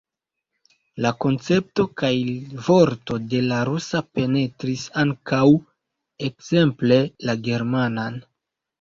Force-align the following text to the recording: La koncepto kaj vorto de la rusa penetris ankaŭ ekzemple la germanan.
La 1.05 1.11
koncepto 1.25 1.85
kaj 2.03 2.09
vorto 2.69 3.19
de 3.35 3.43
la 3.53 3.61
rusa 3.71 4.03
penetris 4.19 4.89
ankaŭ 5.05 5.45
ekzemple 6.33 7.03
la 7.31 7.41
germanan. 7.51 8.23